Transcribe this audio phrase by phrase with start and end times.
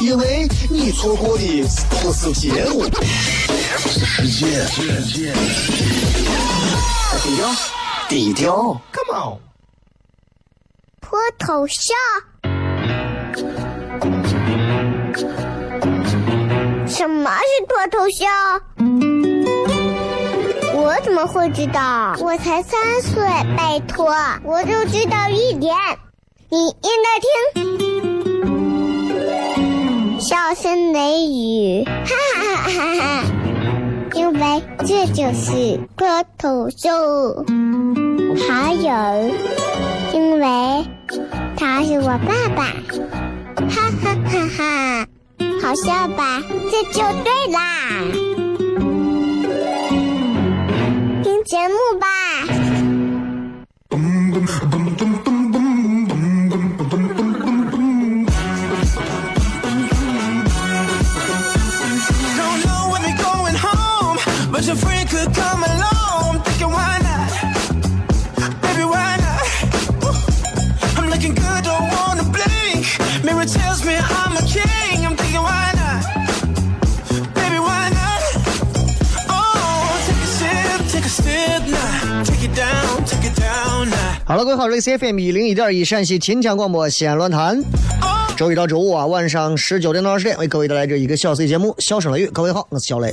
[0.00, 2.84] 因为你错过的不是节目，
[3.78, 4.66] 是时间。
[7.22, 7.48] 低调，
[8.08, 9.38] 低调，Come on，
[11.00, 11.96] 脱头像？
[16.86, 18.28] 什么是脱头像？
[20.74, 22.14] 我怎么会知道？
[22.20, 23.20] 我才三岁，
[23.56, 25.76] 拜托，我就知道一点。
[26.50, 28.07] 你应该听，
[30.18, 31.92] 笑声雷雨，哈
[32.34, 33.24] 哈哈哈哈！
[34.14, 37.44] 因为这就是脱头秀。
[38.48, 39.30] 还有，
[40.12, 40.84] 因为
[41.56, 42.64] 他是我爸爸，
[43.68, 45.06] 哈哈哈哈！
[45.62, 46.42] 好笑吧？
[46.72, 48.47] 这就对啦。
[84.80, 87.60] C F M 一零一点一陕西秦腔广播西安论坛，
[88.36, 92.26] 周一到周五啊晚上十九点到二十点为各位带来这一个小时的节目《笑声雷雨》。
[92.32, 93.12] 各位好，我是小雷。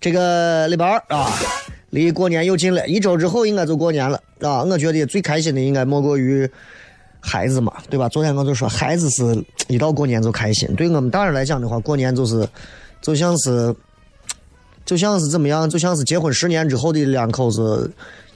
[0.00, 1.30] 这个礼拜二啊，
[1.90, 4.64] 离过年又近了，一周之后应该就过年了啊。
[4.64, 6.50] 我觉得最开心的应该莫过于
[7.20, 8.08] 孩子嘛，对吧？
[8.08, 10.68] 昨天我就说，孩子是一到过年就开心。
[10.74, 12.48] 对我们大人来讲的话，过年就是
[13.00, 13.74] 就像是
[14.84, 17.88] 就像是怎么样，就像是结婚十年之后的两口子。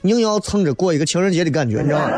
[0.05, 2.11] 硬要蹭着过一个情人节的感觉，你知道吗？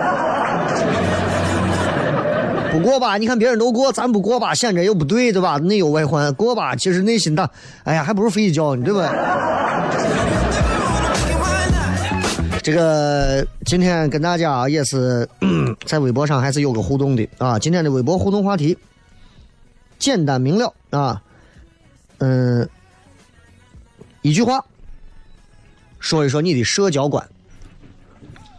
[2.70, 5.56] 不过吧，你看别人都过，咱不过吧，显着又不对，对吧？
[5.58, 7.48] 内忧外患，过吧，其实内心大，
[7.84, 9.08] 哎呀，还不如睡一觉呢，对不对？
[12.62, 15.26] 这个今天跟大家也是
[15.86, 17.58] 在微博上还是有个互动的啊。
[17.58, 18.76] 今天的微博互动话题
[20.00, 21.22] 简单明了啊，
[22.18, 22.68] 嗯，
[24.22, 24.64] 一句话
[26.00, 27.24] 说一说你的社交观。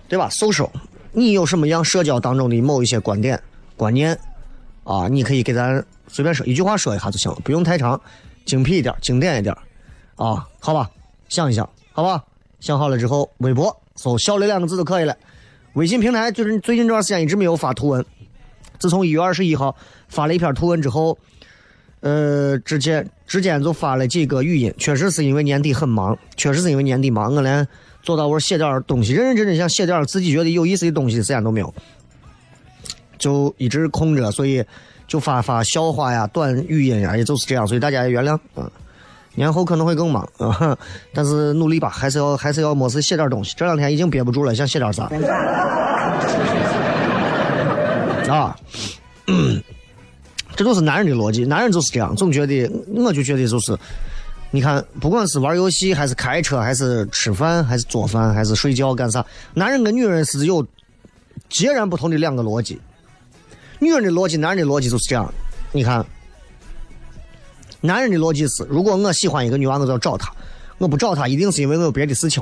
[0.08, 0.70] 对吧？social，
[1.12, 3.42] 你有什么样社交当中的某一些观点、
[3.76, 4.18] 观念
[4.84, 5.08] 啊？
[5.10, 8.00] 你可以给咱随便说一句话说一下就行了，不用太长，
[8.46, 9.54] 精辟一点，经典一点
[10.16, 10.48] 啊？
[10.60, 10.90] 好吧，
[11.28, 12.24] 想一想，好吧？
[12.60, 15.16] 想好了之后，微博搜“小雷”两个字就可以了。
[15.74, 18.06] 微信平台就是最近这段时间一直没有发图文，
[18.80, 19.76] 自从一月二十一号
[20.08, 21.18] 发了一篇图文之后，
[22.00, 27.68] 呃，之前之间就发了几个语音，确实是因为年底很忙，确实是因为年底忙，我连。
[28.08, 31.74] 做到我写点东西，认认真真想写点自己觉得有意思的东西，时间都没有，
[33.18, 34.64] 就一直空着，所以
[35.10, 38.72] 就发发笑话呀、短语音呀，也就是这样，所以大家也原谅嗯。
[39.36, 40.78] 年后可能会更忙啊，
[41.14, 43.54] 但是努力吧，还是要还是要没事写点东西。
[43.58, 45.04] 这两天已经憋不住了，想写点啥
[48.34, 48.56] 啊？
[50.56, 53.78] 这都是男人的逻辑，男人就是这样，总觉得我就觉得就是。
[54.50, 59.24] 你看，不管是玩游戏，还是开车，还是吃饭，还是做饭，还是睡觉，干啥？
[59.54, 60.66] 男人跟女人是有
[61.50, 62.80] 截然不同的两个逻辑。
[63.80, 65.32] 女人的逻辑，男人的逻辑就是这样。
[65.74, 66.04] 你看，
[67.82, 70.32] 男人的逻辑是：如果我喜欢一个女娃，我就要找她；
[70.78, 72.42] 我不找她，一定是因为我有别的事情，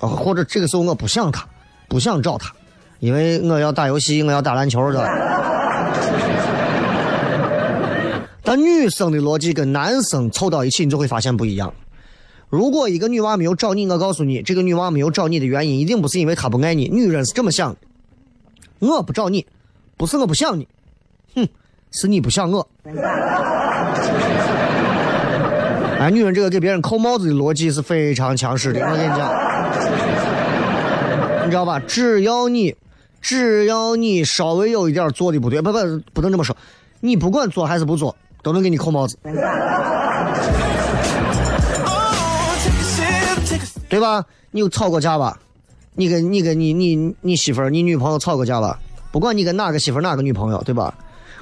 [0.00, 1.46] 啊，或者这个时候我不想她，
[1.88, 2.50] 不想找她，
[3.00, 5.00] 因为我要打游戏，我要打篮球的。
[8.54, 11.72] 但女生的逻辑跟男生凑到一起，你就会发现不一样。
[12.50, 16.86] 如果一个女娃没有找你，我告诉你，这个女娃没有找你的原因，一定不是因为她不爱你。
[16.90, 17.78] 女人是这么想的：
[18.80, 19.46] 我不找你，
[19.96, 20.68] 不是我不想你，
[21.34, 21.48] 哼，
[21.92, 22.68] 是你不想我。
[25.98, 28.80] 哎，女人这个给别人扣帽子的逻辑是非常强势的。
[28.80, 29.32] 我跟你讲，
[31.46, 31.80] 你知道吧？
[31.88, 32.76] 只要你，
[33.18, 35.78] 只要你稍微有一点做的不对，不不，
[36.12, 36.54] 不能这么说，
[37.00, 38.14] 你不管做还是不做。
[38.42, 39.16] 都能给你扣帽子，
[43.88, 44.24] 对吧？
[44.50, 45.38] 你有吵过架吧？
[45.94, 48.78] 你跟你跟你你你媳妇、你女朋友吵过架吧？
[49.10, 50.92] 不管你跟哪个媳妇、哪个女朋友，对吧？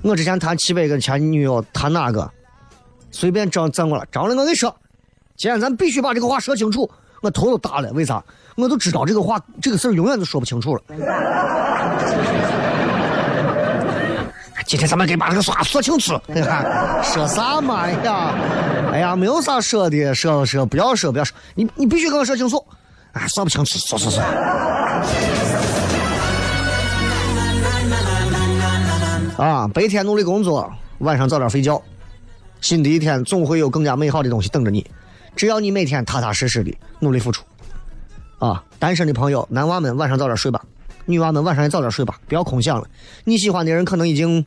[0.02, 2.30] 我之前谈七百个前女友，谈哪个？
[3.10, 4.04] 随便张张过了。
[4.12, 4.74] 张了，我跟你说，
[5.36, 6.90] 今天咱必须把这个话说清楚。
[7.22, 8.22] 我头都大了，为啥？
[8.56, 10.82] 我都知道这个话，这个事儿永远都说不清楚了。
[14.70, 16.16] 今天咱们给把这个话说清楚。
[16.28, 17.90] 你看，说啥嘛？
[17.90, 18.32] 呀，
[18.92, 21.36] 哎呀，没有啥说的，说说不要说，不要说。
[21.56, 22.64] 你你必须跟我说清楚。
[23.10, 24.22] 哎，说不清楚，说说说。
[29.44, 31.82] 啊，白天努力工作，晚上早点睡觉。
[32.60, 34.88] 新的一天总会有更加美好的东西等着你。
[35.34, 37.42] 只要你每天踏踏实实的努力付出。
[38.38, 40.62] 啊，单身的朋友，男娃们晚上早点睡吧，
[41.06, 42.86] 女娃们晚上也早点睡吧，不要空想了。
[43.24, 44.46] 你喜欢的人可能已经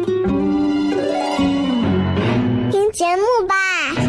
[2.91, 4.00] 节目吧。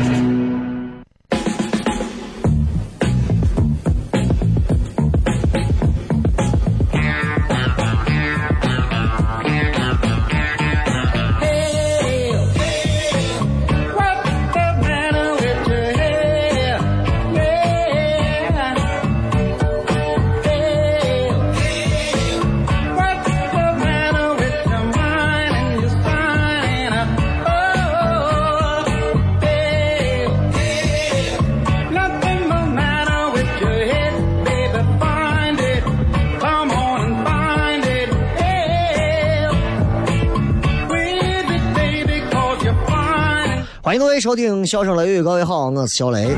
[43.93, 46.35] 欢迎各位收听《笑声雷雨》，各位好，我是小雷。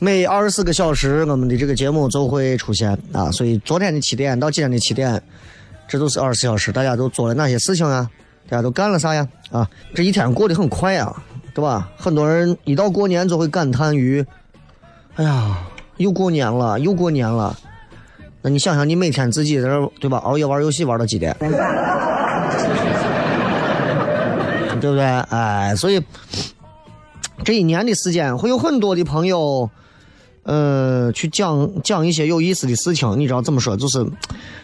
[0.00, 5.22] 每二十四个小时，我们的这个节目就会出现啊，所以昨天的七点到今天的七点，
[5.86, 8.10] 这都是二十四小时，大家都做了哪些事情啊？
[8.48, 9.24] 大家都干了啥呀？
[9.52, 11.22] 啊，这一天过得很快啊，
[11.54, 11.88] 对吧？
[11.96, 14.26] 很多人一到过年就会感叹于，
[15.14, 15.58] 哎呀，
[15.98, 17.56] 又过年了，又过年了。
[18.42, 20.18] 那你想想，你每天自己在这对吧？
[20.18, 21.32] 熬夜玩游戏玩到几点？
[24.84, 25.02] 对不对？
[25.02, 25.98] 哎，所以
[27.42, 29.70] 这一年的时间，会有很多的朋友，
[30.42, 33.18] 呃，去讲讲一些有意思的事情。
[33.18, 33.74] 你知道怎么说？
[33.78, 34.04] 就是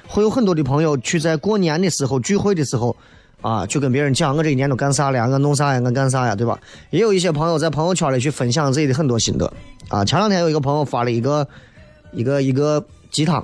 [0.07, 2.95] 会有很多的朋友去在过年的时候聚会的时候，
[3.41, 6.61] 啊，去跟别人讲我这一年都干啥了，我弄啥呀，我干啥呀，对吧？
[6.91, 9.51] 也有一些朋友在朋友圈里去分享自己的很多心得。
[9.89, 11.49] 啊，前两天有一个朋友发了一个
[12.13, 13.43] 一个一个鸡汤，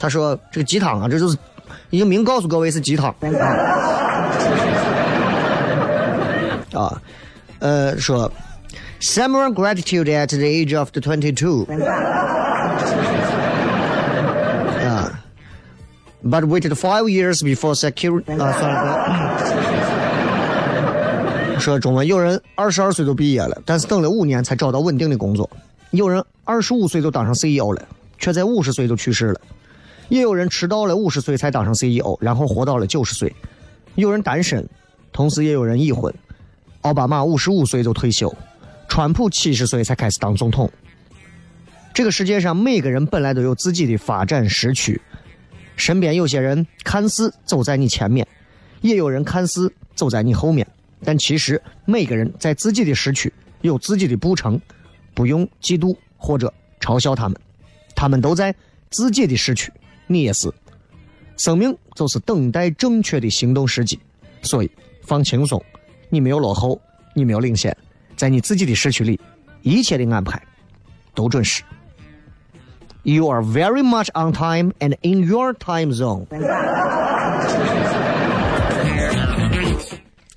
[0.00, 1.38] 他说这个鸡汤啊，这就是
[1.90, 3.14] 已经明告诉各位是鸡汤。
[6.78, 7.02] 啊，
[7.58, 8.30] 呃，说
[9.00, 11.64] ，summer gratitude at the age of the twenty two，
[14.86, 15.10] 啊
[16.24, 19.08] ，but waited five years before secure，啊，算了，
[21.58, 25.44] 说中文，有人二十二岁就毕业了，但是等了五年才找到稳定的工作；
[25.90, 27.82] 有人二十五岁就当上 CEO 了，
[28.18, 29.40] 却在五十岁就去世了；
[30.10, 33.28] 也有人迟到了五十岁才当上 CEO，然后活到了九十岁；
[33.96, 34.64] 有人单身，
[35.12, 36.14] 同时也有人已婚。
[36.82, 38.34] 奥巴马五十五岁就退休，
[38.88, 40.70] 川普七十岁才开始当总统。
[41.92, 45.00] 这个世界上每个人本来都有自己的发展时区，
[45.76, 48.26] 身边有些人看似走在你前面，
[48.80, 50.66] 也有人看似走在你后面，
[51.02, 53.32] 但其实每个人在自己的时区
[53.62, 54.60] 有自己的步程，
[55.14, 57.36] 不用嫉妒或者嘲笑他们，
[57.96, 58.54] 他们都在
[58.90, 59.72] 自己的时区，
[60.06, 60.48] 你也是。
[61.36, 63.98] 生命就是等待正确的行动时机，
[64.42, 64.70] 所以
[65.02, 65.60] 放轻松。
[66.10, 66.80] 你没有落后，
[67.14, 67.76] 你没有领先，
[68.16, 69.20] 在你自己的时区里，
[69.62, 70.42] 一切的安排
[71.14, 71.62] 都准时。
[73.02, 76.26] You are very much on time and in your time zone。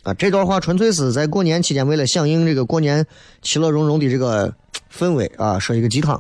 [0.03, 3.05] 啊，这段话纯粹是在过年期间为了响应这个过年
[3.41, 4.51] 其乐融融的这个
[4.91, 6.19] 氛围啊，说一个鸡汤。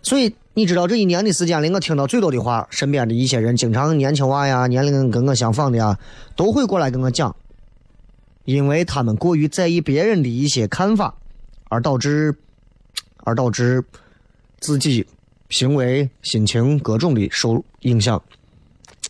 [0.00, 5.98] 所以你知道这一年的时间里，我听到最多的话，身边的一些人，经常年轻娃呀，年龄跟我相仿的呀，
[6.34, 7.34] 都会过来跟我讲，
[8.44, 11.14] 因为他们过于在意别人的一些看法，
[11.68, 12.34] 而导致，
[13.18, 13.84] 而导致
[14.58, 15.06] 自己
[15.48, 18.20] 行为、心情各种的受影响。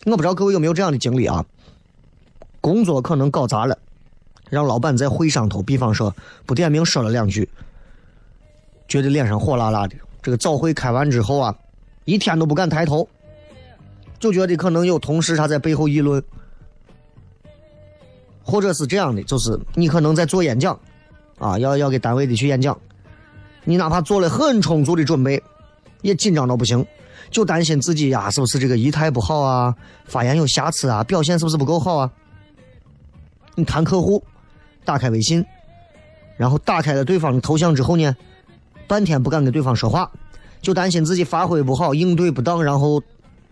[0.05, 1.45] 我不知道各位有没有这样的经历啊？
[2.61, 3.77] 工作可能搞砸了，
[4.49, 7.49] 让老板在会上头，比方说不点名说了两句，
[8.87, 9.95] 觉得脸上火辣辣的。
[10.21, 11.55] 这个早会开完之后啊，
[12.05, 13.07] 一天都不敢抬头，
[14.19, 16.23] 就觉得可能有同事他在背后议论，
[18.43, 20.77] 或者是这样的，就是你可能在做演讲，
[21.39, 22.77] 啊，要要给单位的去演讲，
[23.63, 25.41] 你哪怕做了很充足的准备，
[26.01, 26.85] 也紧张到不行，
[27.31, 29.73] 就担心自己呀是不是这个仪态不好啊，
[30.05, 32.11] 发言有瑕疵啊，表现是不是不够好啊？
[33.55, 34.23] 你谈客户，
[34.83, 35.45] 打开微信，
[36.37, 38.15] 然后打开了对方的头像之后呢，
[38.87, 40.11] 半天不敢跟对方说话，
[40.61, 43.01] 就担心自己发挥不好，应对不当，然后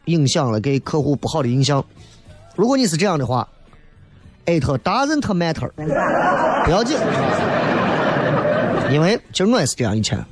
[0.06, 1.84] 影响了给客户不好的印象。
[2.56, 3.48] 如果你是这样的话
[4.46, 5.70] ，it doesn't matter，
[6.66, 6.98] 不要紧，
[8.92, 10.24] 因为其实我也是这样，以前，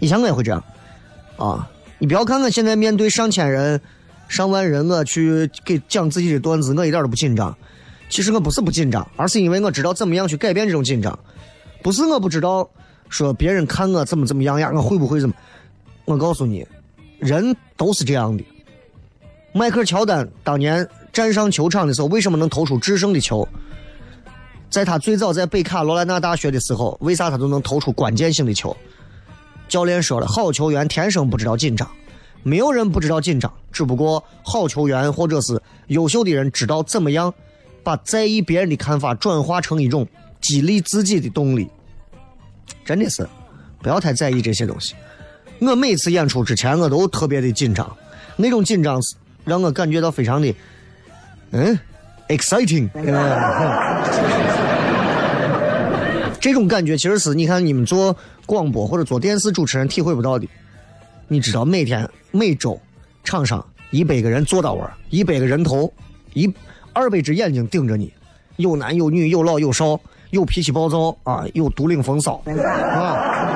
[0.00, 0.62] 以前我也会这样，
[1.36, 3.80] 啊，你不要看我现在面对上千人、
[4.28, 7.56] 上万人，我去给讲自己的段子，我一点都不紧张。
[8.10, 11.18] 其实我不是不紧张，而是因为我知道怎么样去改变这种紧张。
[11.82, 12.68] 不是我不知道
[13.08, 15.34] 说别人看我怎么怎么样呀，我会不会怎么？
[16.06, 16.66] 我告诉你，
[17.18, 18.42] 人都是这样的。
[19.52, 23.46] 迈克尔乔丹当年站上球场的时候，为什么能投出制胜的球？
[24.70, 28.76] 在他最早在北卡罗来纳大学的时候，为啥他都能投出关键性的球？
[29.68, 31.90] 教练说了，好球员天生不知道紧张，
[32.42, 37.32] 没有人不知道紧张，只不过好球员或者是优秀的人知道怎么样。
[37.84, 40.06] 把在意别人的看法转化成一种
[40.42, 41.66] 激励自己的动力，
[42.84, 43.26] 真的是
[43.80, 44.94] 不要太在意这些东西。
[45.60, 47.90] 我每次演出之前，我都特别的紧张，
[48.36, 50.54] 那种紧张是让我感觉到非常的
[51.52, 51.78] 嗯
[52.28, 52.88] exciting。
[56.40, 60.46] 这种感觉其实是你看你们做广播或者做电视主持人体会不到的。
[61.26, 62.80] 你知道每天每周
[63.24, 65.92] 场上一百个人坐到玩，一百个人头
[66.34, 66.52] 一。
[66.94, 68.12] 二百只眼睛盯着你，
[68.56, 70.00] 有男有女，有老有少，
[70.30, 73.54] 有脾气暴躁啊，有独领风骚啊！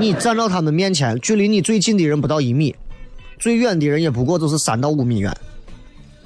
[0.00, 2.74] 你站到他们面前，距离你最近的人不到一米，
[3.38, 5.32] 最远的人也不过就是三到五米远。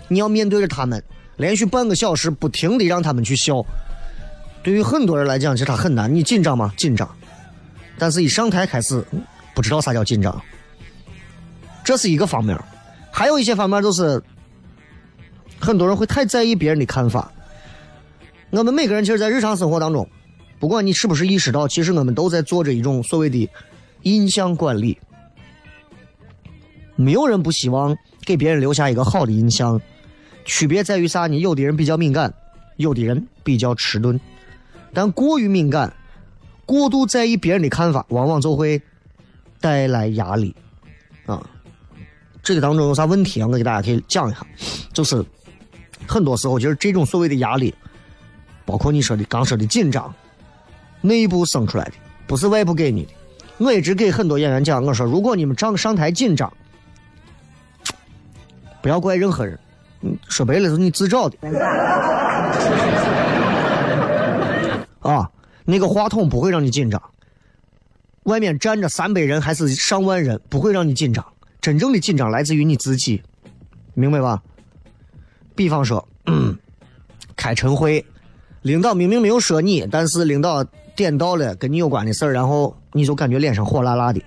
[0.08, 1.02] 你要面对着他们，
[1.36, 3.64] 连续半个小时不停的让他们去笑，
[4.62, 6.14] 对于很多人来讲，其实他很难。
[6.14, 6.72] 你紧张吗？
[6.76, 7.08] 紧张。
[7.98, 9.04] 但是一上台开始，
[9.54, 10.42] 不知道啥叫紧张。
[11.84, 12.58] 这是一个方面，
[13.10, 14.22] 还有一些方面就是。
[15.58, 17.32] 很多人会太在意别人的看法。
[18.50, 20.06] 我们每个人其实，在日常生活当中，
[20.60, 23.48] 不管你是不是意识到，其实我们都在做着一种所谓的
[24.02, 24.98] 印象管理。
[26.94, 27.96] 没有人不希望
[28.26, 29.80] 给别人留下一个好的印象。
[30.46, 31.38] 区别在于啥呢？
[31.38, 32.32] 有的人比较敏感，
[32.76, 34.18] 有的人比较迟钝。
[34.94, 35.92] 但过于敏感、
[36.64, 38.80] 过度在意别人的看法，往往就会
[39.60, 40.56] 带来压力。
[41.26, 41.46] 啊，
[42.42, 43.46] 这个当中有啥问题啊？
[43.46, 44.46] 我给大家可以讲一下，
[44.94, 45.22] 就是。
[46.08, 47.74] 很多时候，就是这种所谓的压力，
[48.64, 50.14] 包括你说的刚说的紧张，
[51.00, 51.94] 内部生出来的，
[52.28, 53.12] 不是外部给你的。
[53.58, 56.52] 我一直给很多演员讲，我说如果你们上上台紧张，
[58.80, 59.58] 不要怪任何人，
[60.28, 61.36] 说白了是你自找的。
[65.00, 65.30] 啊，
[65.64, 67.00] 那个话筒不会让你紧张，
[68.24, 71.24] 外面站着三百人还是上万人，不会让你紧张。
[71.60, 73.22] 真正的紧张来自于你自己，
[73.94, 74.42] 明白吧？
[75.54, 76.06] 比方说，
[77.36, 78.04] 开晨会，
[78.62, 84.20] 领导明明没有说你，但是领导点到了跟你有关的事儿，然后你就感觉脸上火辣辣的，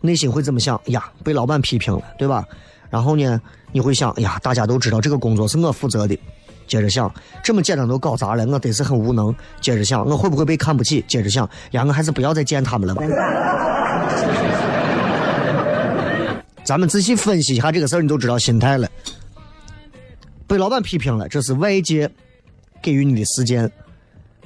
[0.00, 0.80] 内心会怎么想？
[0.86, 2.44] 呀，被老板批评了，对吧？
[2.90, 3.40] 然后呢，
[3.72, 6.18] 你会想，呀，大家都知道这个工作是我负责的。
[6.66, 7.12] 接着想，
[7.42, 9.34] 这么简单都搞砸了，我得是很无能。
[9.60, 11.04] 接着想，我会不会被看不起？
[11.08, 13.02] 接着想，呀，我还是不要再见他们了吧。
[16.62, 18.88] 咱们仔细分析一下这个事儿，你就知道心态了。
[20.46, 22.08] 被老板批评了，这是外界
[22.80, 23.68] 给予你的事件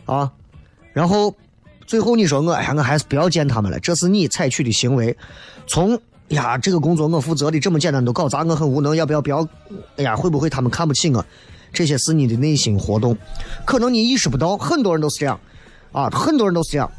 [0.07, 0.33] 啊。
[0.95, 1.35] 然后
[1.87, 3.79] 最后你说我，哎呀，我还是不要见他们了。
[3.81, 5.15] 这是你采取的行为。
[5.67, 8.97] 从呀，这个工作我负责的，这么简单都搞砸，我很无能。
[8.97, 9.47] 要不要不要？
[9.97, 11.25] 哎呀，会不会他们看不起我？
[11.73, 13.17] 这些是你的内心活动，
[13.65, 14.57] 可能你意识不到。
[14.57, 15.39] 很多人都是这样
[15.93, 16.91] 啊，很多人都是这样。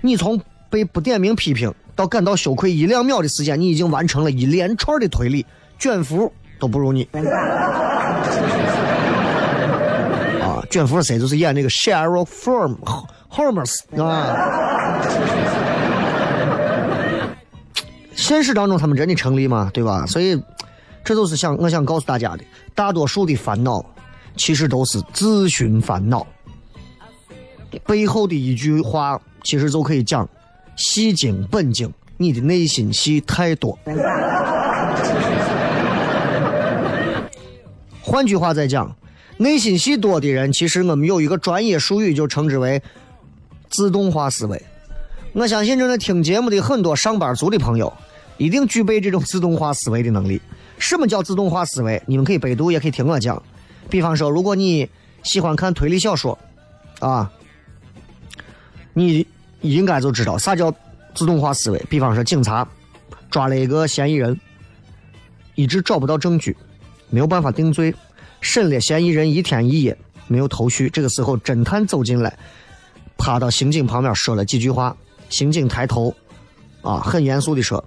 [0.00, 1.72] 你从被不点名批评。
[1.96, 5.44] 到感到羞愧一两秒的时间，你已经完成了一连串的推理，
[5.78, 7.06] 卷福都不如你。
[10.40, 11.18] 啊，卷福谁？
[11.18, 12.26] 就是演那个 Sherlock
[13.30, 15.59] Holmes 啊。
[18.30, 19.68] 现实当中他们真的成立吗？
[19.74, 20.06] 对吧？
[20.06, 20.40] 所以，
[21.02, 22.44] 这就是想我想告诉大家的，
[22.76, 23.84] 大多数的烦恼
[24.36, 26.24] 其实都是自寻烦恼。
[27.84, 30.28] 背后的一句话，其实就可以讲：
[30.76, 33.76] 戏精本精，你的内心戏太多。
[38.00, 38.94] 换句话再讲，
[39.38, 42.80] 内心戏多的人，其实我们有一个专业术语，就称之为
[43.68, 44.62] 自动化思维。
[45.32, 47.92] 我相信正在听节目的很多上班族的朋友，
[48.40, 50.40] 一定具备这种自动化思维的能力。
[50.78, 52.02] 什么叫自动化思维？
[52.06, 53.40] 你们可以百度，也可以听我讲。
[53.90, 54.88] 比方说，如果你
[55.22, 56.38] 喜欢看推理小说，
[57.00, 57.30] 啊。
[58.94, 59.24] 你
[59.60, 60.74] 应该就知道啥叫
[61.14, 61.78] 自动化思维。
[61.90, 62.66] 比方说，警察
[63.30, 64.40] 抓了一个嫌疑人，
[65.54, 66.56] 一直找不到证据，
[67.10, 67.94] 没有办法定罪，
[68.40, 69.96] 审了嫌疑人一天一夜
[70.28, 70.88] 没有头绪。
[70.88, 72.36] 这个时候，侦探走进来，
[73.18, 74.96] 趴到刑警旁边说了几句话。
[75.28, 76.14] 刑警抬头，
[76.80, 77.84] 啊，很严肃的说：“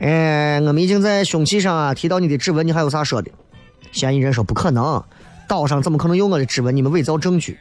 [0.00, 3.30] 哎，我们已经在凶器上啊提到你的指纹，你还有啥说的？”
[3.92, 5.02] 嫌疑人说：“不可能，
[5.46, 6.74] 刀上怎么可能有我的指纹？
[6.74, 7.58] 你们伪造证据。”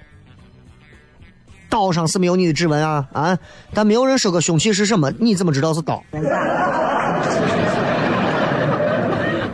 [1.70, 3.38] 刀上是没有你的指纹啊啊！
[3.76, 6.04] 但没有人说过凶器是什么，你怎么知道是刀？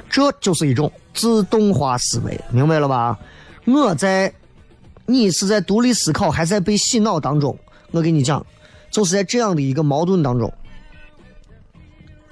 [0.09, 3.19] 这就是一种自动化思维，明白了吧？
[3.65, 4.31] 我在，
[5.05, 7.57] 你是在独立思考，还在被洗脑当中？
[7.91, 8.45] 我跟你讲，
[8.89, 10.53] 就是在这样的一个矛盾当中，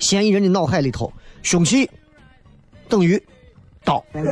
[0.03, 1.89] 嫌疑人的脑海里头，凶器
[2.89, 3.21] 等于
[3.85, 4.25] 刀，明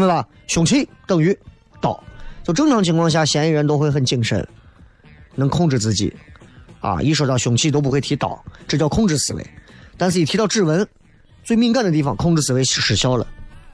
[0.00, 0.26] 白吧？
[0.48, 1.38] 凶器等于。
[1.80, 2.02] 刀，
[2.42, 4.46] 就正常情况下，嫌疑人都会很谨慎，
[5.36, 6.12] 能控制自己，
[6.80, 9.46] 啊，一说到凶器都不会提刀，这叫控制思维。
[9.96, 10.86] 但是，一提到指纹，
[11.44, 13.26] 最敏感的地方，控制思维失效了，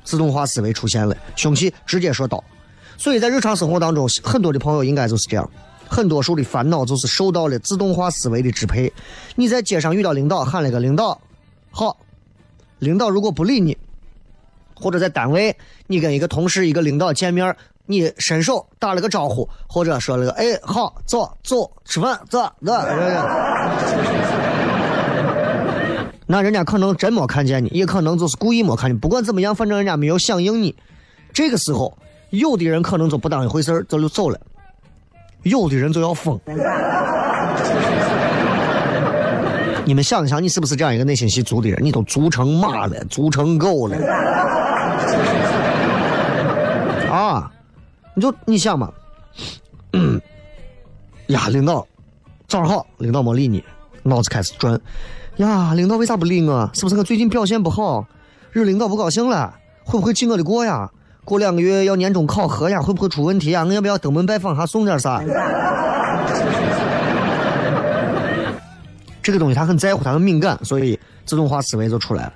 [0.04, 2.42] 自动化思维出现了，凶器直接说刀。
[2.98, 5.50] 所以在日常生活当中，很多的朋友应该就是这样，
[5.88, 8.92] 很多数的烦恼就是受到了自动化思维的支配。
[9.34, 11.20] 你在街上遇到领导，喊了个领导，
[11.70, 11.96] 好，
[12.78, 13.76] 领导如果不理你，
[14.74, 17.56] 或者在单位，你跟一个同事、一个领导见面。
[17.88, 22.50] 你伸手打了个招呼，或者说了个“哎，好，走走，吃饭，走走”，
[26.26, 28.98] 那人家可能真没看见你，也可能就是故意没看见。
[28.98, 30.74] 不管怎么样，反正人家没有响应你。
[31.32, 31.96] 这个时候，
[32.30, 34.36] 有的人可能就不当一回事儿，就走了；
[35.48, 36.38] 有的人就要疯。
[39.84, 41.78] 你们想一想，你是不是这样一个内心戏足的人？
[41.80, 43.96] 你都足成马了，足成狗了。
[47.08, 47.50] 啊！
[48.14, 48.92] 你就你想嘛，
[51.28, 51.86] 呀，领导，
[52.48, 53.62] 早上好，领导没理你，
[54.02, 54.80] 脑子开始转，
[55.36, 56.68] 呀，领导为啥不理我？
[56.74, 58.04] 是不是我最近表现不好，
[58.50, 59.54] 惹领导不高兴了？
[59.84, 60.90] 会不会记我的过呀？
[61.26, 63.64] 过两个月要年终考核呀，会不会出问题呀？
[63.64, 65.20] 我要不要登门拜访，还送点啥？
[69.20, 72.32] 这个东西他很在乎，他很敏感，所以自动化思维就出来了，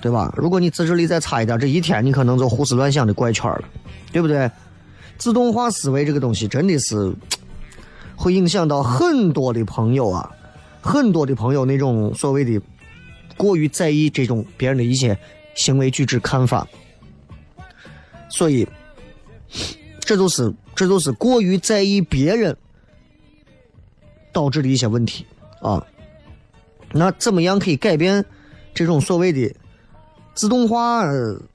[0.00, 0.34] 对吧？
[0.36, 3.62] 如果你自制力再差一点，这一天你可能就胡思乱想的怪圈了，
[4.10, 4.50] 对不对？
[5.16, 7.14] 自动化思维这个东西真的是
[8.16, 10.28] 会影响到很多的朋友啊，
[10.80, 12.60] 很多的朋友那种所谓的
[13.36, 15.16] 过于在意这种别人的一些
[15.54, 16.66] 行为举止看法，
[18.28, 18.68] 所以
[20.00, 22.56] 这就是这就是过于在意别人
[24.32, 25.26] 导致的一些问题
[25.60, 25.84] 啊。
[26.92, 28.24] 那怎么样可以改变
[28.74, 29.54] 这种所谓的？
[30.34, 31.04] 自动化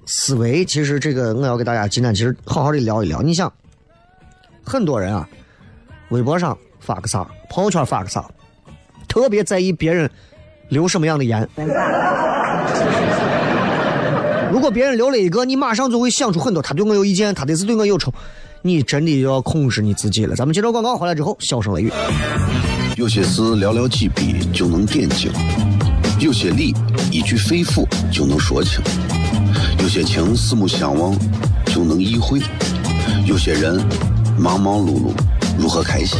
[0.05, 3.21] 思维，其实这个我要给大家今天其实好好的聊一聊。
[3.21, 3.49] 你想，
[4.61, 5.25] 很多人啊，
[6.09, 8.29] 微博上发个啥，朋友圈发个啥，
[9.07, 10.11] 特别在意别人
[10.67, 11.47] 留什么样的言。
[14.63, 18.13] 如果别人留了一个，你马上就会想出很多，他对我有意见，他得是对我有仇。
[18.61, 20.37] 你真的要控制你自己了。
[20.37, 21.91] 咱们接着广告回来之后，笑声雷雨。
[22.95, 25.29] 有些事寥寥几笔就能点睛。
[26.17, 26.73] 有些理
[27.11, 28.81] 一句肺腑就能说清，
[29.79, 31.13] 有些情四目相望
[31.65, 32.39] 就能意会，
[33.25, 33.85] 有些人
[34.39, 35.11] 忙忙碌碌
[35.59, 36.19] 如何开心？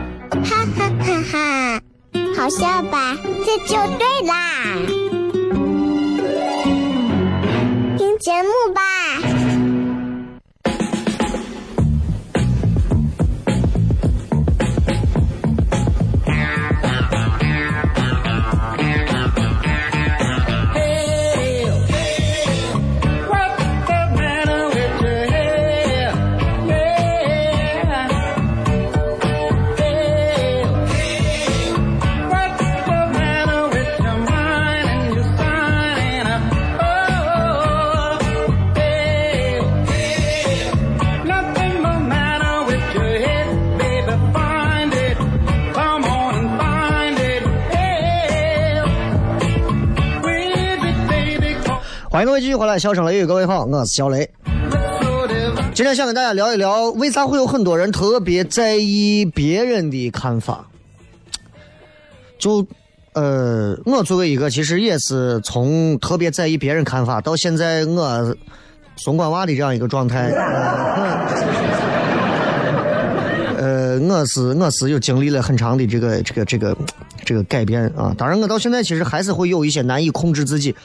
[2.37, 3.17] 好笑吧？
[3.45, 4.33] 这就对啦。
[7.97, 8.81] 听节目吧。
[52.21, 54.29] 欢迎各位继续回来，笑声雷雨，各位好，我是小雷。
[55.73, 60.67] 今天想跟大家聊一聊，为啥会有很多人特别在意别人的看法？
[62.37, 62.63] 就，
[63.13, 68.35] 呃，我作为一个其实也是从特别在意别人看法，到现在我
[68.97, 70.27] 松管娃的这样一个状态。
[73.57, 76.77] 呃，我是我是有经历了很长的这个这个这个
[77.25, 78.13] 这个改变啊。
[78.15, 80.75] 当然，我到现在其实还是会有一些难以控制自己。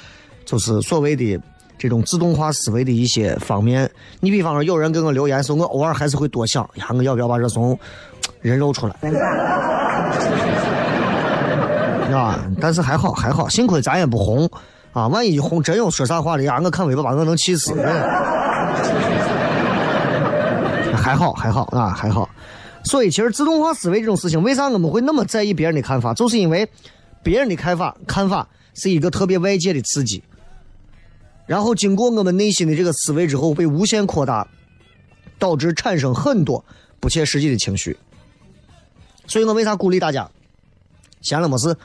[0.46, 1.38] 就是所谓的
[1.76, 3.90] 这种自动化思维的一些方面。
[4.20, 7.78] 你比方说，有人给我留言时候，我偶尔还是会多想，呀，我要不要把这从
[8.40, 8.94] 人肉出来？
[12.14, 14.48] 啊，但是还好还好，幸亏咱也不红
[14.92, 15.08] 啊！
[15.08, 17.74] 万一红，真有说啥话的呀，我看微博把我能气死。
[20.94, 22.28] 还好还好啊，还好。
[22.84, 26.14] 所以，其实自动化思维这种事情，为啥我们会那么在意别人的看法？
[26.14, 26.66] 就是因为
[27.22, 30.22] 别人的看法 看法是一个特别外界的刺激。
[31.46, 34.46] 然后经过我们内心的这个思维之后，被无限扩大，
[35.38, 36.64] 导致产生很多
[36.98, 37.96] 不切实际的情绪。
[39.28, 40.28] 所以我为啥鼓励大家，
[41.20, 41.76] 闲了没事，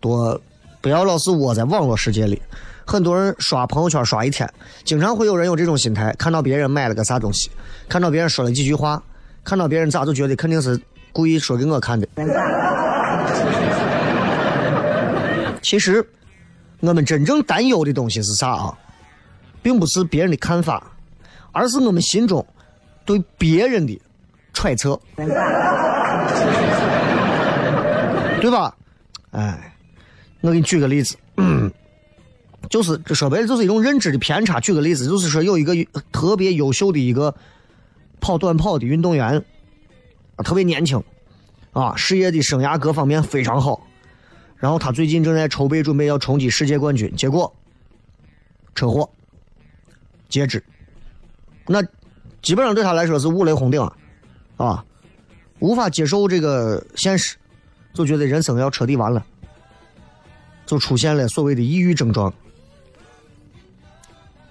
[0.00, 0.40] 多
[0.80, 2.40] 不要老是窝在网络世界里。
[2.86, 4.48] 很多人刷朋友圈刷一天，
[4.84, 7.50] 经常会有人有这种心态：看到别人买了个啥东西，
[7.88, 9.02] 看到别人说了几句话，
[9.42, 10.78] 看到别人咋就觉得肯定是
[11.10, 12.06] 故意说给我看的。
[15.62, 16.06] 其实，
[16.86, 18.78] 我们真正担忧的东西是啥啊？
[19.62, 20.92] 并不是别人的看法，
[21.50, 22.46] 而是我们心中
[23.06, 23.98] 对别人的
[24.52, 25.00] 揣测，
[28.42, 28.76] 对吧？
[29.30, 29.74] 哎，
[30.42, 31.16] 我给你举个例子，
[32.68, 34.60] 就是这说白了就是一种认知的偏差。
[34.60, 35.74] 举个例子，就是说有一个
[36.12, 37.34] 特别优秀的一个
[38.20, 39.42] 跑短跑的运动员，
[40.44, 41.02] 特别年轻，
[41.72, 43.86] 啊，事业的生涯各方面非常好。
[44.64, 47.54] 然后他最近正在筹备准备要冲击世界冠军，结果
[48.74, 49.06] 车祸。
[50.30, 50.64] 截肢，
[51.66, 51.82] 那
[52.40, 53.94] 基本上对他来说是五雷轰顶啊，
[54.56, 54.84] 啊，
[55.58, 57.36] 无法接受这个现实，
[57.92, 59.22] 就觉得人生要彻底完了，
[60.64, 62.32] 就出现了所谓的抑郁症状，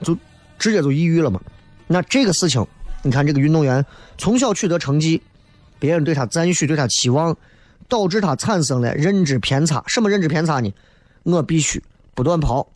[0.03, 0.15] 就
[0.59, 1.41] 直接就抑郁了嘛。
[1.87, 2.63] 那这个事情，
[3.01, 3.83] 你看这个运动员
[4.19, 5.23] 从小取得成绩，
[5.79, 7.35] 别人对他赞许，对他期望，
[7.93, 9.83] 导致他产生了认知偏差。
[9.85, 10.73] 什么认知偏差呢？
[11.21, 11.79] 我必须
[12.15, 12.67] 不断跑，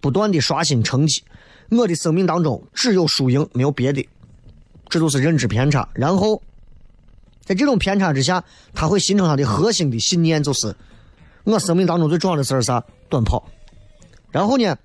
[0.00, 1.22] 不断的刷新成绩。
[1.70, 4.04] 我的生命当中只有输赢，没有别的，
[4.88, 5.88] 这就是认知偏差。
[5.92, 6.42] 然后，
[7.44, 8.42] 在这种偏差之下，
[8.74, 10.74] 他会形成他的核心的信念，就是
[11.44, 12.84] 我生命当中最重要的事是啥？
[13.08, 13.48] 短跑。
[14.32, 14.76] 然后呢，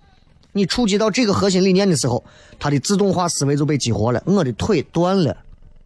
[0.51, 2.23] 你触及到这个核心理念的时候，
[2.59, 4.21] 他的自动化思维就被激活了。
[4.27, 5.35] 我的腿断了，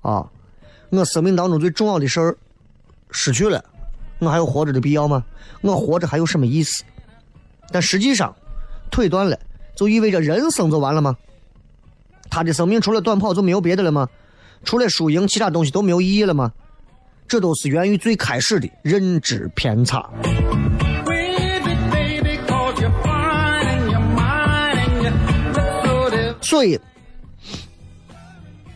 [0.01, 0.29] 啊，
[0.89, 2.37] 我生命当中最重要的事儿
[3.11, 3.63] 失去了，
[4.19, 5.23] 我还有活着的必要吗？
[5.61, 6.83] 我活着还有什么意思？
[7.71, 8.35] 但实际上，
[8.89, 9.37] 腿断了。
[9.75, 11.15] 就意味着人生就完了吗？
[12.29, 14.07] 他的生命除了短跑就没有别的了吗？
[14.63, 16.51] 除了输赢，其他东西都没有意义了吗？
[17.27, 20.07] 这都是源于最开始的认知偏差。
[26.41, 26.79] 所以，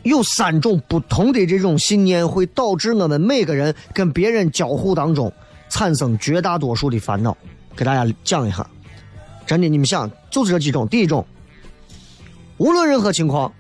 [0.06, 5.32] 有三种不同的这种信念会导致我们每个人跟别人交互当中
[5.68, 7.36] 产生绝大多数的烦恼。
[7.76, 8.66] 给大家讲一下。
[9.48, 10.88] 真的，你们想，就是这几种。
[10.88, 11.26] 第一种，
[12.58, 13.52] 无论任何情况，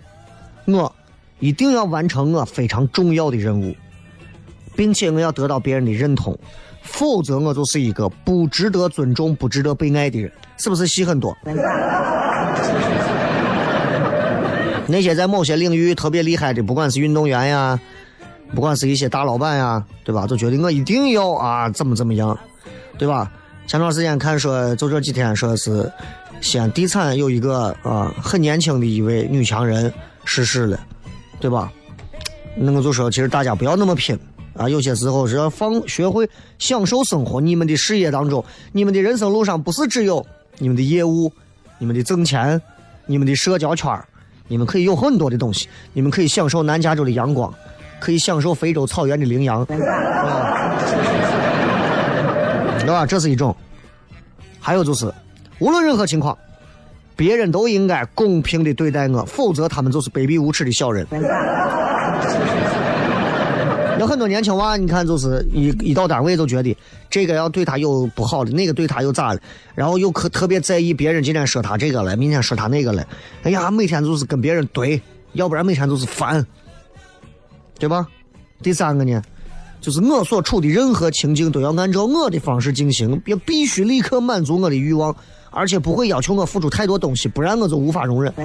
[0.66, 0.96] 我
[1.40, 3.76] 一定要完成我非常重要的任务，
[4.76, 6.38] 并且我要得到别人的认同，
[6.82, 11.36] 否则我就是一个不值得尊重、不值得被爱的人，是不是戏很多？
[14.88, 17.80] 那些在某些领域特别厉害的，不管是运动员呀，
[18.54, 20.28] 不管是一些大老板呀，对吧？
[20.28, 22.38] 都觉得我一定要啊，怎么怎么样，
[22.98, 23.32] 对吧？
[23.68, 25.92] 前段时间看说，就这几天说是
[26.40, 29.92] 西安地产有一个啊很年轻的一位女强人
[30.24, 30.80] 逝世了，
[31.40, 31.72] 对吧？
[32.56, 34.18] 那我就说，其实大家不要那么拼
[34.54, 37.42] 啊，有些时候是要放学会享受生活。
[37.42, 40.24] 你们的事业当中，你们的人生路上不是只有
[40.60, 41.34] 你们的业务、
[41.80, 42.62] 你们的挣钱、
[43.08, 44.08] 你们的社交圈儿
[44.48, 47.54] 你们可以有很多的东西，你们可以享受南加州的阳光，
[48.00, 49.78] 可以享受非洲草原的羚羊， 对
[52.88, 53.06] 吧？
[53.06, 53.56] 这是一种。
[54.60, 55.14] 还有就是，
[55.60, 56.38] 无论任何情况，
[57.16, 61.06] 别人都应该公平的对待我，否则他们就是卑鄙无耻的小人。
[64.00, 66.76] 有很多年轻娃，你看就是一一到单位就觉得
[67.10, 69.40] 这个要对他有不好的，那个对他又咋了，
[69.74, 73.08] 然后又可特别在意别人今天说他这个了，明天说他那个了，
[73.44, 75.00] 哎呀，每天就是跟别人怼，
[75.34, 76.46] 要不然每天就是烦，
[77.80, 78.06] 对吧？
[78.62, 79.22] 第三个呢，
[79.80, 85.16] 就是我所处的任何情境都要按照我的方式进行，也必须立刻满足我的欲望，
[85.52, 88.34] 而且不会要求我付出太多东西，不然我就无法容忍。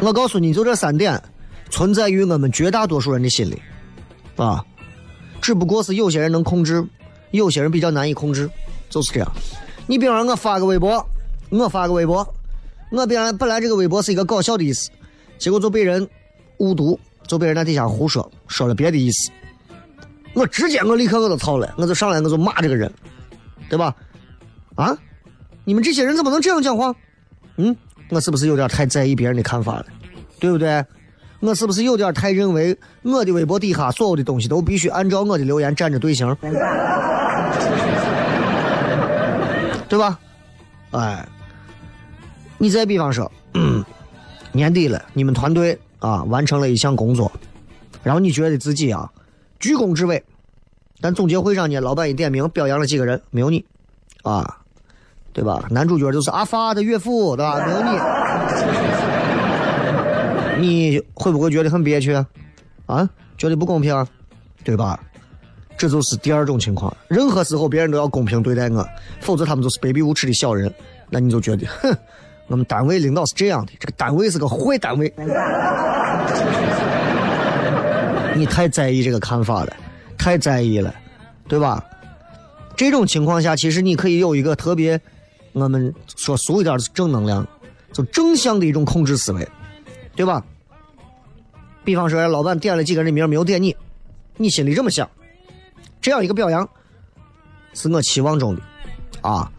[0.00, 1.20] 我告诉你就这三点。
[1.72, 3.60] 存在于我们绝大多数人的心里，
[4.36, 4.62] 啊，
[5.40, 6.86] 只不过是有些人能控制，
[7.30, 8.48] 有些人比较难以控制，
[8.90, 9.32] 就是这样。
[9.86, 11.04] 你比方说，我发个微博，
[11.48, 12.18] 我发个微博，
[12.90, 14.90] 我本来本来这个微博是一个搞笑的意思，
[15.38, 16.06] 结果就被人
[16.58, 19.30] 误读，就被人在底下胡说，说了别的意思。
[20.34, 22.92] 我直接我立刻我就操了，我就上来我就骂这个人，
[23.70, 23.96] 对吧？
[24.74, 24.94] 啊，
[25.64, 26.94] 你们这些人怎么能这样讲话？
[27.56, 27.74] 嗯，
[28.10, 29.86] 我是不是有点太在意别人的看法了？
[30.38, 30.84] 对不对？
[31.42, 36.36] 我是不是有点太认为我的微博底下所有的东西都必须按照我的留言站着队形，
[39.88, 40.16] 对吧？
[40.92, 41.26] 哎，
[42.58, 43.28] 你再比方说，
[44.52, 47.32] 年底了，你们团队啊完成了一项工作，
[48.04, 49.10] 然后你觉得自己啊
[49.58, 50.22] 居功至伟，
[51.00, 53.64] 但总结会上呢，老板一点名表扬了几个人，没有你，
[54.22, 54.58] 啊，
[55.32, 55.64] 对吧？
[55.70, 57.66] 男主角就是阿发的岳父，对吧？
[57.66, 57.98] 没有你。
[60.62, 62.24] 你会不会觉得很憋屈啊？
[62.86, 64.06] 啊，觉得不公平，
[64.62, 65.00] 对吧？
[65.76, 66.96] 这就是第二种情况。
[67.08, 68.88] 任何时候别人都要公平对待我，
[69.20, 70.72] 否则他们就是卑鄙无耻的小人。
[71.10, 71.92] 那你就觉得，哼，
[72.46, 75.12] 我们单位领导是这样的，这个单位是个坏单位。
[78.36, 79.76] 你太在意这个看法了，
[80.16, 80.94] 太在意了，
[81.48, 81.84] 对吧？
[82.76, 85.00] 这种情况下，其实你可以有一个特别，
[85.52, 87.44] 我们说俗一点的正能量，
[87.92, 89.48] 就正向的一种控制思维。
[90.14, 90.44] 对吧？
[91.84, 93.76] 比方说，老板点了几个人的名，没有点你，
[94.36, 95.08] 你心里这么想，
[96.00, 96.68] 这样一个表扬
[97.74, 98.62] 是我期望中的
[99.20, 99.50] 啊。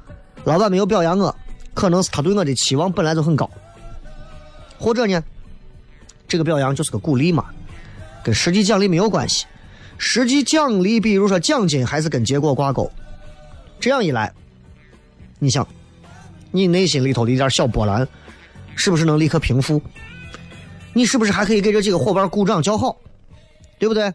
[0.45, 1.35] 老板没有表扬我，
[1.73, 3.49] 可能是他对我的期望本来就很高，
[4.77, 5.23] 或者呢，
[6.27, 7.45] 这个表扬就是个鼓励嘛，
[8.23, 9.45] 跟实际奖励没有关系。
[9.97, 12.91] 实际奖励，比如说奖金，还是跟结果挂钩。
[13.79, 14.33] 这样一来，
[15.39, 15.65] 你想，
[16.51, 18.05] 你内心里头的一点小波澜，
[18.75, 19.81] 是不是能立刻平复？
[20.93, 22.95] 你是不是还可以给这几个伙伴鼓掌叫好，
[23.79, 24.13] 对不对？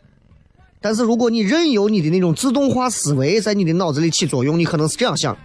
[0.81, 5.37] 但是如果你任由你的那种自动化思维在你的脑子里起作用，你可能是这样想：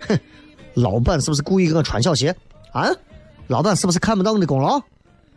[0.00, 0.18] 哼，
[0.74, 2.34] 老板是不是故意给我穿小鞋
[2.72, 2.90] 啊？
[3.46, 4.80] 老板是不是看不到我的功劳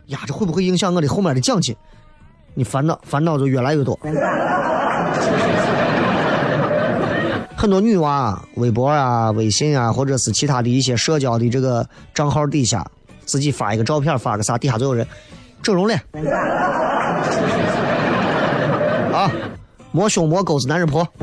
[0.08, 0.20] 呀？
[0.26, 1.76] 这会不会影响我的后面的奖金？
[2.56, 4.00] 你烦恼烦恼就越来越多。
[7.56, 12.86] 很多女娃微博啊、微信啊，或者是其他的一些社交的这个账号底下，
[13.24, 15.08] 自己发一个照片，发个啥，底下就有人。
[15.64, 16.00] 整容脸
[19.14, 19.32] 啊！
[19.92, 21.04] 摸胸摸沟子男人婆，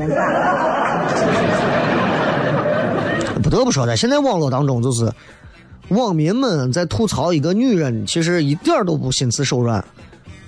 [3.43, 5.11] 不得不说的，现在网络当中就是
[5.89, 9.83] 网民们在吐槽一个女人，其实一点都不心慈手软，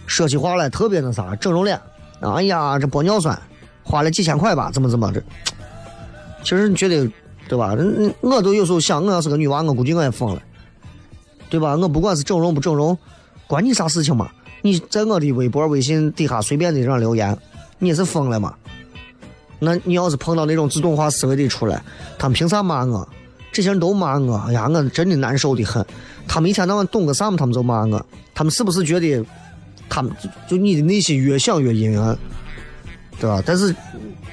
[0.07, 1.79] 说起话来特别那啥，整容脸，
[2.21, 3.37] 哎呀，这玻尿酸
[3.83, 5.21] 花了几千块吧，怎么怎么这？
[6.43, 7.07] 其实你觉得
[7.47, 7.75] 对吧？
[8.21, 10.41] 我都有时候想，我要是个女娃，我估计我也疯了，
[11.49, 11.75] 对吧？
[11.75, 12.97] 我不管是整容不整容。
[13.47, 14.29] 关你啥事情嘛？
[14.61, 17.37] 你在我的微博、微信底下随便的让留言，
[17.79, 18.53] 你也是疯了吗？
[19.59, 21.81] 那你要是碰到那种自动化思维的出来，
[22.17, 23.07] 他们凭啥骂我？
[23.51, 25.85] 这些人都骂我，哎呀，我真的难受的很。
[26.27, 27.37] 他们一天到晚懂个啥嘛？
[27.37, 28.03] 他们就骂我。
[28.33, 29.23] 他们是不是觉得，
[29.87, 32.17] 他们就就你的内心越想越阴暗，
[33.19, 33.43] 对吧？
[33.45, 33.75] 但是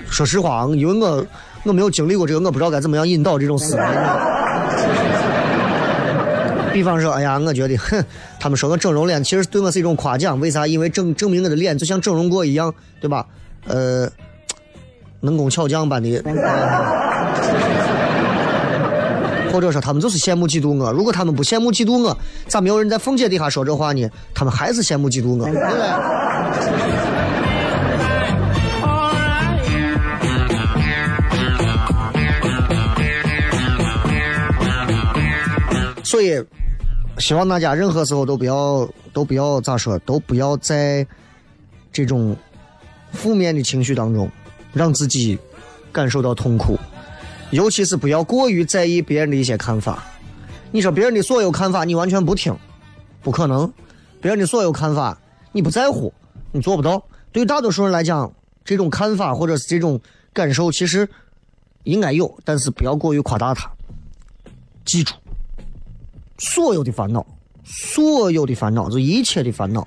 [0.08, 1.26] 说实话，因为我
[1.64, 3.82] 我没有经历过这个，我不知道该怎么样引导这种思维。
[6.80, 8.02] 比方说，哎呀，我觉得，哼，
[8.38, 10.40] 他们说我整容脸，其实对我是一种夸奖。
[10.40, 10.66] 为啥？
[10.66, 13.26] 因为证证明我的脸就像整容过一样，对吧？
[13.66, 14.08] 呃，
[15.20, 16.24] 能工巧匠般的。
[19.52, 20.90] 或者说他们就是羡慕嫉妒我。
[20.90, 22.16] 如果他们不羡慕嫉妒我，
[22.48, 24.08] 咋没有人在凤姐底下说这话呢？
[24.32, 25.44] 他们还是羡慕嫉妒我。
[25.44, 25.68] 对不对？
[36.02, 36.42] 所以，
[37.20, 41.06] 希望大家任何时候都不要都不要咋说，都不要在
[41.92, 42.34] 这种
[43.12, 44.28] 负面的情绪当中
[44.72, 45.38] 让自己
[45.92, 46.78] 感受到痛苦，
[47.50, 50.02] 尤其是不要过于在意别人的一些看法。
[50.72, 52.56] 你说别人的所有看法你完全不听，
[53.22, 53.70] 不可能；
[54.20, 55.20] 别人的所有看法
[55.52, 56.12] 你不在乎，
[56.52, 57.02] 你做不到。
[57.32, 58.32] 对于大多数人来讲，
[58.64, 60.00] 这种看法或者是这种
[60.32, 61.08] 感受，其实
[61.82, 63.70] 应该有，但是不要过于夸大它。
[64.86, 65.12] 记住。
[66.40, 67.24] 所有的烦恼，
[67.62, 69.86] 所有的烦恼，就一切的烦恼，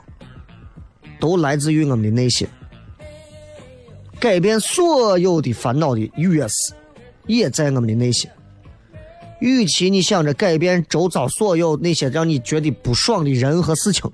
[1.20, 2.48] 都来自于我们的内心。
[4.20, 6.74] 改变所有的烦恼的钥匙，
[7.26, 8.30] 也在我们的内心。
[9.39, 14.10] 与其你想着改变周遭所有那些让你觉得不爽的人和事情，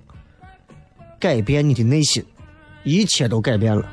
[1.20, 2.26] 改变你的内心，
[2.84, 3.86] 一切都改变了。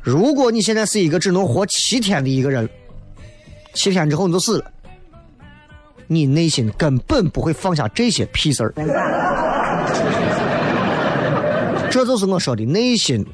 [0.00, 2.70] 如果你现在是一个只能活七天的一个人，
[3.74, 4.72] 七天之后你就死了。
[6.08, 8.72] 你内心根本不会放下这些屁事儿，
[11.90, 13.24] 这就是我说的内心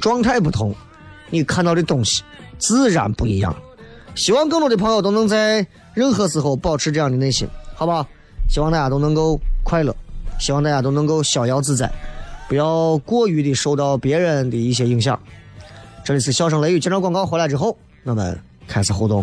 [0.00, 0.74] 状态不同，
[1.30, 2.22] 你看到的东西
[2.58, 3.54] 自然不一样。
[4.14, 5.64] 希望更多的朋友都能在
[5.94, 8.04] 任何时候保持这样的内心，好不好？
[8.48, 9.94] 希望大家都能够快乐，
[10.40, 11.92] 希望大家都能够逍遥自在，
[12.48, 15.20] 不要过于的受到别人的一些影响。
[16.02, 19.22] 这里是笑声雷雨，接着广告回来之后，我们开始互动。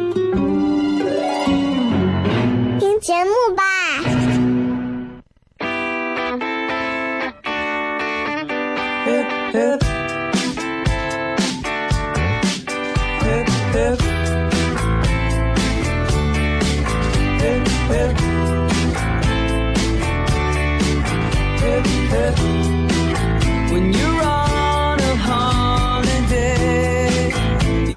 [3.01, 3.63] 节目吧。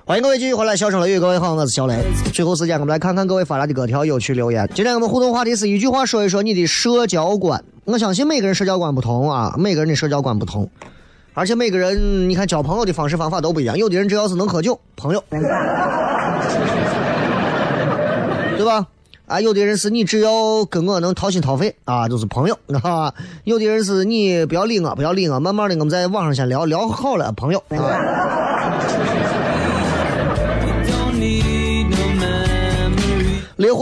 [0.06, 1.96] 欢迎各位继续回来，笑声雷雨，各位好，我是小雷。
[2.30, 4.68] 最后时间，我们来看看各位发来的各条有趣留言。
[4.74, 7.64] 今天我们互动话题是一句话说一说你的社交观。
[7.86, 10.68] 我相信每个人社交观不同啊，每个人的社交观不同，
[11.32, 13.78] 而且每个人你看交朋友的方式方法都不一样。
[13.78, 15.40] 有的人只要是能喝酒，朋友， 对
[18.66, 18.86] 吧？
[19.24, 23.10] 啊，有的人是你只要跟我能掏心掏肺啊，就是朋友， 啊。
[23.44, 27.62] 有的人是你不要理我，不要理我，慢慢的我们在网上先聊聊好了，朋友。
[27.70, 29.23] 啊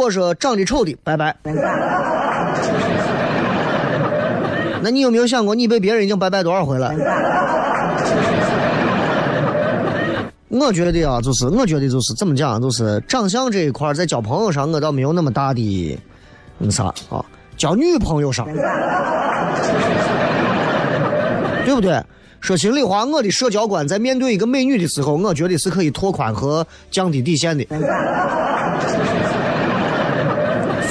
[0.02, 1.34] 我说：“长得丑的，拜拜。”
[4.82, 6.92] 那你有没有想过，你被别人已经拜拜多少回了？
[10.48, 15.98] 我觉得啊，就是我觉得就是怎么讲，就是长相这一块，在交朋友上，我倒没有那么大的
[16.58, 17.24] 那啥啊。
[17.56, 18.44] 交女朋友上，
[21.64, 22.02] 对不对？
[22.40, 27.64] 说心里话，我的社交观在面对一个美女的时候，我觉得是可以拓宽和降低底线的。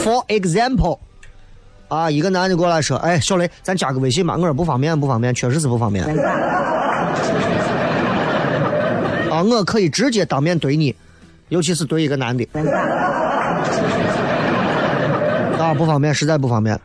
[0.04, 0.98] For example，
[1.88, 6.04] 啊，一个男的过来说：“哎，小雷，咱加个微信吧。”我说：“不方便，不方便，确实是不方便。”
[9.30, 10.96] 啊，我可以直接当面对你，
[11.50, 12.48] 尤其是对一个男的，
[15.60, 16.80] 啊，不方便，实在不方便。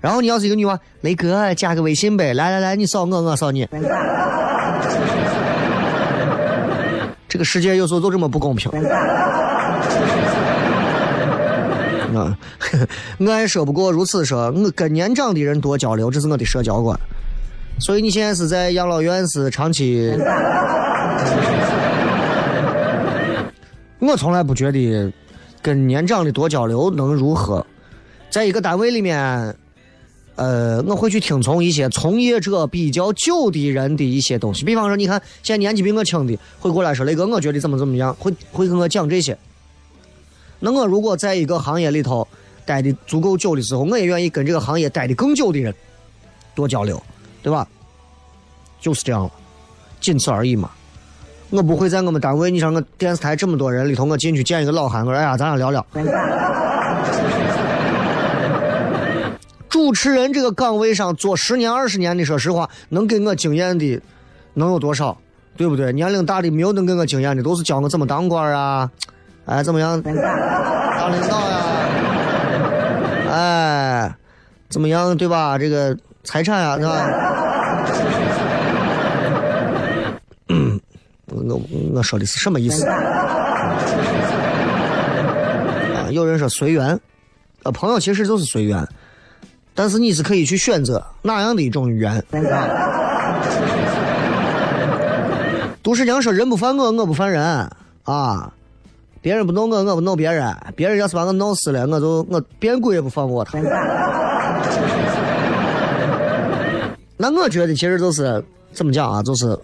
[0.00, 3.66] 然后你要是一个女娃，雷哥加个微信呗，来来来，你扫我，我扫你。
[7.26, 8.70] 这个世界有时候就这么不公平。
[12.18, 12.36] 嗯，
[13.26, 16.98] 我也说不过如此说，我跟年长的人多交流，这是我的社交观。
[17.80, 20.12] 所以你现在是在养老院是长期？
[24.00, 25.12] 我从来不觉得
[25.60, 27.64] 跟年长的多交流能如何。
[28.30, 29.54] 在一个单位里面，
[30.36, 34.64] 呃，我会去听从一些从业者比较久的人的一些东西。
[34.64, 39.36] 比方说，你看现在年纪比我轻的会过来说：“雷哥，我觉得怎么怎么样。”会会跟我讲这些。
[40.60, 42.26] 那我如果在一个行业里头
[42.66, 45.74] 待的足够久的时候，我也愿意跟这个行业待的更久的人
[46.54, 47.02] 多交流，
[47.42, 47.66] 对吧？
[48.80, 49.30] 就是这样了，
[50.00, 50.70] 仅此而已嘛。
[51.50, 55.86] 我不会在我们单位，你像我电视台这么多人里头，我进去见一个老汉，我说哎呀，咱俩聊聊。
[59.68, 64.00] 主持人这个岗位上做十年二十年的，说实话，能给我经验的
[64.54, 65.16] 能有多少？
[65.56, 65.92] 对不对？
[65.92, 68.90] 年龄大的没有能给我经验的，都是教我怎么当官啊。
[69.48, 70.00] 哎，怎么样？
[70.02, 70.12] 当
[71.10, 71.62] 领导呀？
[73.30, 74.14] 哎，
[74.68, 75.16] 怎么样？
[75.16, 75.56] 对吧？
[75.56, 77.08] 这个财产呀，是吧？
[81.28, 81.58] 我
[81.94, 82.86] 我说的是什么意思？
[82.86, 83.00] 啊，
[86.10, 87.00] 有人说随缘，
[87.62, 88.86] 啊，朋友其实就是随缘，
[89.74, 92.22] 但是你是可以去选择哪样的一种缘。
[95.82, 97.42] 杜十娘说：“人不犯我，我不犯人。”
[98.04, 98.52] 啊。
[99.28, 100.56] 别人不弄我，我不弄别人。
[100.74, 103.58] 别人要是把我弄死了，我就我变鬼也不放过他。
[107.18, 109.22] 那我觉得其实就是怎么讲啊？
[109.22, 109.54] 就是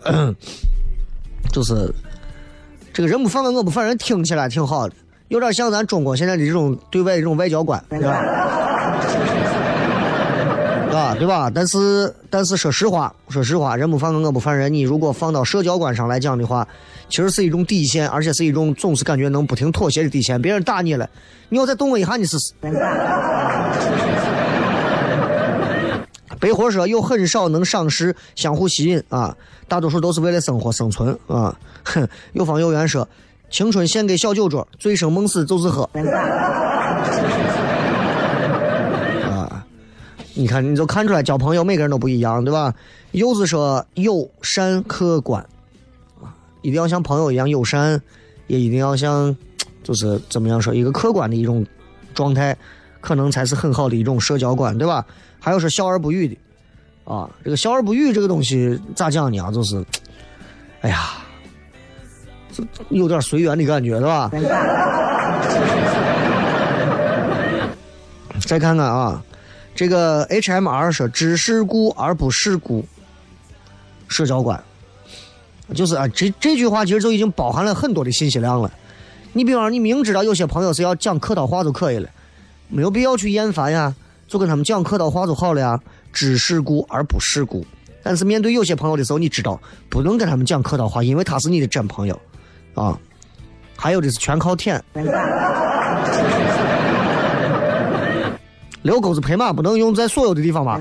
[1.50, 1.90] 就是
[2.92, 4.94] 这个人不犯我，我不犯人，听起来挺好的，
[5.28, 8.10] 有点像咱中国现在的这种对外的这种外交官，对吧？
[10.92, 11.50] 啊，对吧？
[11.54, 14.70] 但是但是说实话，说实话，人不犯我，我不犯人。
[14.70, 16.68] 你如果放到社交观上来讲的话。
[17.08, 20.40] 其实是一种底线，而且是一种总是感觉能不停妥协的底线。
[20.40, 21.08] 别人打你了，
[21.48, 22.52] 你要再动我一下，你试试。
[26.40, 29.34] 白活说有很少能赏识、相互吸引啊，
[29.66, 31.56] 大多数都是为了生活生存啊。
[31.84, 33.08] 哼，有方有圆说，
[33.48, 35.88] 青春献给小酒桌，醉生梦死就是喝。
[39.30, 39.64] 啊，
[40.34, 42.74] 你看你就看出来交朋友每个人都不一样，对吧？
[43.12, 45.46] 柚子说友善客观。
[46.64, 48.00] 一定要像朋友一样友善，
[48.46, 49.36] 也一定要像，
[49.84, 51.64] 就是怎么样说一个客观的一种
[52.14, 52.56] 状态，
[53.02, 55.04] 可能才是很好的一种社交观，对吧？
[55.38, 56.38] 还有是笑而不语的，
[57.04, 59.38] 啊，这个笑而不语这个东西咋讲呢？
[59.40, 59.84] 啊就是，
[60.80, 61.10] 哎呀，
[62.88, 64.30] 有点随缘的感觉，是吧？
[68.46, 69.22] 再看看啊，
[69.74, 72.86] 这个 H M R 说知世故而不世故，
[74.08, 74.58] 社交观。
[75.72, 78.70] 就是啊，这这句话其实就已经包含了很多的信息量了。
[79.32, 82.08] 你比方说，你明知道有些朋友是要讲客套话就可以了，
[82.68, 83.94] 没有必要去厌烦呀，
[84.28, 85.80] 就跟他们讲客套话就好了呀。
[86.12, 87.66] 知世故而不世故，
[88.02, 89.58] 但是面对有些朋友的时候，你知道
[89.88, 92.20] 不能跟他们讲客套话，因为他是你的真朋友
[92.74, 92.96] 啊。
[93.76, 94.80] 还有的是全靠舔，
[98.82, 100.78] 遛狗子拍马不能用在所有的地方吧？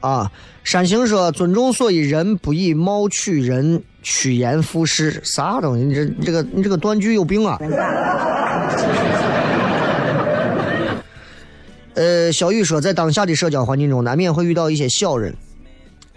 [0.00, 0.32] 啊。
[0.64, 5.20] 山行说：“尊重，所以人不以貌取人，趋炎附势。
[5.24, 5.84] 啥东西？
[5.84, 7.58] 你这、你这个、你这个断句有病啊！”
[11.94, 15.34] 呃，小雨说，在当下的社交环境中，难免会遇到一些小人，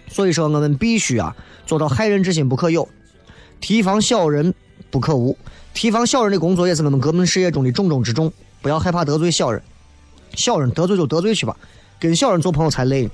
[0.08, 1.36] 所以说我们必须啊
[1.66, 2.88] 做到害人之心不可有，
[3.60, 4.54] 提防小人
[4.90, 5.36] 不可无。
[5.74, 8.32] 提防小人的工作也是我们革命事业中的重中之重。
[8.62, 9.60] 不要害怕得罪小人，
[10.34, 11.54] 小人得罪就得罪去吧，
[12.00, 13.10] 跟小人做朋友才累呢。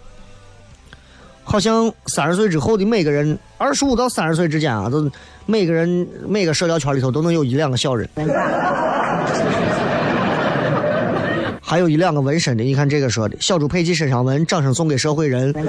[1.44, 5.10] 好像三十岁之后的每个人，二十五到三十岁之间啊，都
[5.44, 8.08] 每个人每个社交圈里头都能有一两个小人，
[11.60, 12.62] 还有一两个纹身的。
[12.62, 15.52] 你看这个说的，小猪佩奇身上纹，掌声送给社会人。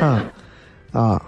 [0.00, 0.20] 嗯，
[0.92, 1.20] 啊，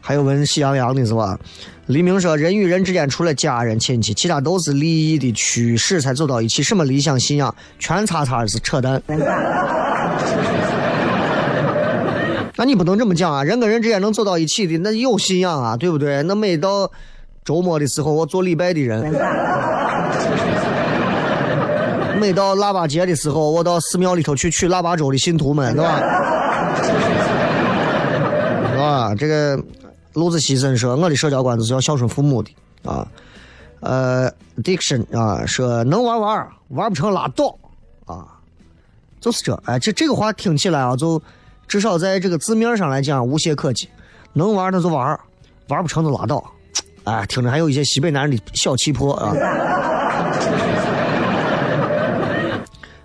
[0.00, 1.38] 还有纹喜羊羊的是吧？
[1.86, 9.02] 黎明说，人与人之间除了家人亲戚，其他都是利益的驱使才走到一起，什么理想信仰，全擦擦是扯淡。
[12.56, 13.42] 那你不能这么讲啊！
[13.42, 16.22] 人跟人之间能走到一起的，那有信仰啊，对不对？
[16.24, 16.90] 那每到
[17.44, 19.02] 周末的时候，我做礼拜的人；
[22.20, 26.00] 每到腊八节的时候，我到寺庙里头去取腊八粥的信徒们，对吧？
[28.82, 29.58] 啊，这个
[30.12, 32.50] 路子西森说，我的社交观就是要孝顺父母的
[32.84, 33.06] 啊。
[33.80, 34.30] 呃
[34.62, 37.56] ，Diction 啊，说能玩玩，玩不成拉倒
[38.06, 38.24] 啊，
[39.20, 39.54] 就是这。
[39.64, 41.20] 哎，这这个话听起来啊，就
[41.72, 43.88] 至少在这个字面上来讲无懈可击。
[44.34, 45.18] 能玩那就玩，
[45.68, 46.44] 玩不成就拉倒。
[47.04, 49.32] 哎，听着还有一些西北男人的小气魄啊。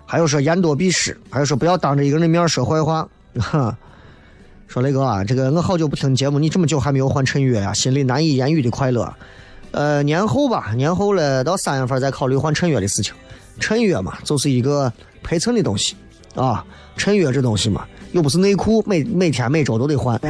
[0.04, 3.08] 还有说言多必失，还有说不要当着一个人的面说坏话。
[3.40, 3.74] 哈，
[4.68, 7.72] 说雷哥啊，这个我好久不听节目，你这么久还没有换衬乐呀？
[7.72, 9.10] 心里难以言喻的快乐。
[9.70, 13.14] 呃，年后吧，年后了，到三月份再考虑换衬乐的事情。
[13.60, 14.92] 衬乐嘛，就是一个
[15.22, 15.96] 陪衬的东西
[16.34, 16.62] 啊。
[16.98, 20.18] 衬乐这东西嘛，又不是内裤，每每天每周都得换，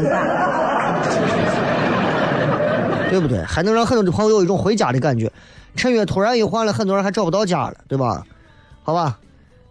[3.10, 3.42] 对不对？
[3.42, 5.30] 还能让很多的朋友有一种回家的感觉。
[5.76, 8.24] 陈月突然一换了，很多人还找不到家了，对吧？
[8.82, 9.18] 好吧。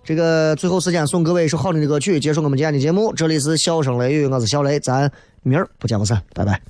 [0.03, 3.13] 这个最后时间送各位一首好听的歌曲，结束我们今天的节目。
[3.13, 5.11] 这里是笑声雷雨，我是小雷，咱
[5.43, 6.61] 明儿不见不散，拜拜。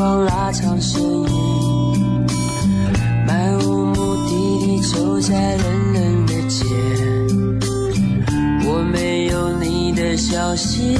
[0.00, 2.26] 光拉长身影
[3.26, 6.64] 漫无目的地走在冷冷的街。
[8.64, 10.94] 我没有你的消息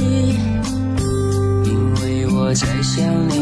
[1.65, 3.40] 因为我在想你。